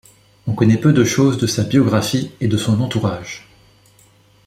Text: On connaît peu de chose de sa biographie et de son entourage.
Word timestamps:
On 0.47 0.55
connaît 0.55 0.79
peu 0.79 0.93
de 0.93 1.03
chose 1.03 1.37
de 1.37 1.45
sa 1.45 1.63
biographie 1.63 2.31
et 2.41 2.47
de 2.47 2.57
son 2.57 2.81
entourage. 2.81 3.47